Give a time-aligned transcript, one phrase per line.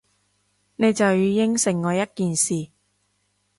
[0.77, 2.69] 你就要應承我一件事